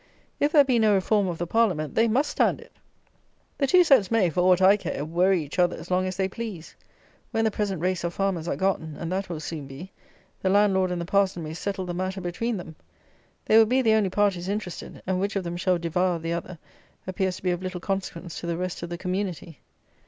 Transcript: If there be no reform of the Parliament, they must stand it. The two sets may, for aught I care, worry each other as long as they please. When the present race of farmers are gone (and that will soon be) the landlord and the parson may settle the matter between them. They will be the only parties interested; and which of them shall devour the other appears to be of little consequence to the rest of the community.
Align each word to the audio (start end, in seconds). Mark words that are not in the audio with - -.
If 0.39 0.51
there 0.51 0.63
be 0.63 0.79
no 0.79 0.95
reform 0.95 1.27
of 1.27 1.37
the 1.37 1.45
Parliament, 1.45 1.93
they 1.93 2.07
must 2.07 2.31
stand 2.31 2.59
it. 2.59 2.71
The 3.59 3.67
two 3.67 3.83
sets 3.83 4.09
may, 4.09 4.31
for 4.31 4.39
aught 4.41 4.59
I 4.59 4.75
care, 4.75 5.05
worry 5.05 5.43
each 5.43 5.59
other 5.59 5.77
as 5.77 5.91
long 5.91 6.07
as 6.07 6.17
they 6.17 6.27
please. 6.27 6.75
When 7.29 7.45
the 7.45 7.51
present 7.51 7.81
race 7.83 8.03
of 8.03 8.11
farmers 8.11 8.47
are 8.47 8.55
gone 8.55 8.95
(and 8.99 9.11
that 9.11 9.29
will 9.29 9.39
soon 9.39 9.67
be) 9.67 9.91
the 10.41 10.49
landlord 10.49 10.89
and 10.91 10.99
the 10.99 11.05
parson 11.05 11.43
may 11.43 11.53
settle 11.53 11.85
the 11.85 11.93
matter 11.93 12.19
between 12.19 12.57
them. 12.57 12.75
They 13.45 13.59
will 13.59 13.67
be 13.67 13.83
the 13.83 13.93
only 13.93 14.09
parties 14.09 14.49
interested; 14.49 15.03
and 15.05 15.19
which 15.19 15.35
of 15.35 15.43
them 15.43 15.55
shall 15.55 15.77
devour 15.77 16.17
the 16.17 16.33
other 16.33 16.57
appears 17.05 17.35
to 17.35 17.43
be 17.43 17.51
of 17.51 17.61
little 17.61 17.79
consequence 17.79 18.39
to 18.39 18.47
the 18.47 18.57
rest 18.57 18.81
of 18.81 18.89
the 18.89 18.97
community. 18.97 19.59